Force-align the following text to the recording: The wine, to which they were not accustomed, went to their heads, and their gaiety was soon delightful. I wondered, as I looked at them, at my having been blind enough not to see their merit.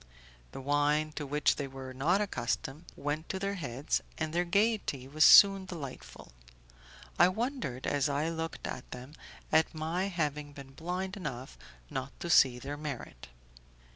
The 0.51 0.61
wine, 0.61 1.11
to 1.11 1.27
which 1.27 1.57
they 1.57 1.67
were 1.67 1.93
not 1.93 2.21
accustomed, 2.21 2.85
went 2.95 3.29
to 3.29 3.37
their 3.37 3.53
heads, 3.53 4.01
and 4.17 4.33
their 4.33 4.45
gaiety 4.45 5.07
was 5.07 5.23
soon 5.23 5.65
delightful. 5.65 6.31
I 7.19 7.27
wondered, 7.27 7.85
as 7.85 8.09
I 8.09 8.27
looked 8.29 8.65
at 8.65 8.89
them, 8.89 9.13
at 9.51 9.75
my 9.75 10.07
having 10.07 10.53
been 10.53 10.71
blind 10.73 11.17
enough 11.17 11.55
not 11.91 12.19
to 12.21 12.31
see 12.31 12.57
their 12.57 12.77
merit. 12.77 13.27